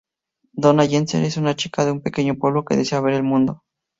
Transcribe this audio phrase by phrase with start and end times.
[0.55, 3.61] Donna Jensen es una chica de un pequeño pueblo que desea ver el mundo.